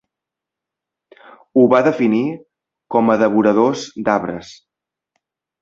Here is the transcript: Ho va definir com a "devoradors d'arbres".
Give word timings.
Ho 1.59 1.65
va 1.75 1.83
definir 1.89 2.23
com 2.97 3.15
a 3.15 3.19
"devoradors 3.25 3.85
d'arbres". 4.09 4.51